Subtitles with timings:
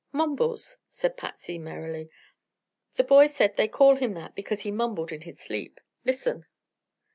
[0.11, 2.09] "Mumbles," said Patsy, merrily.
[2.95, 5.79] "The boy said they called him that because he mumbled in his sleep.
[6.05, 6.47] Listen!"